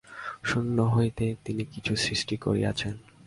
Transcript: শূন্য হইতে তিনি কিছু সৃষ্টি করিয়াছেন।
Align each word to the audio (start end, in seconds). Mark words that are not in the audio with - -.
শূন্য 0.43 0.77
হইতে 0.95 1.25
তিনি 1.45 1.63
কিছু 1.65 1.93
সৃষ্টি 1.95 2.35
করিয়াছেন। 2.37 2.93